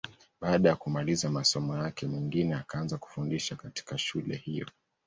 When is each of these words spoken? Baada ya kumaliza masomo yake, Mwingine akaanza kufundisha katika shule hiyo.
Baada 0.41 0.69
ya 0.69 0.75
kumaliza 0.75 1.29
masomo 1.29 1.77
yake, 1.83 2.05
Mwingine 2.07 2.55
akaanza 2.55 2.97
kufundisha 2.97 3.55
katika 3.55 3.97
shule 3.97 4.35
hiyo. 4.35 4.67